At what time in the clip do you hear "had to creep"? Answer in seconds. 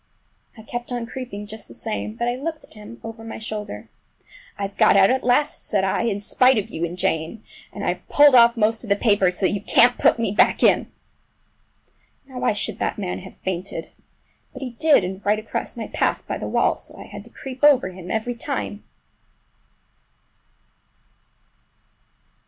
17.05-17.63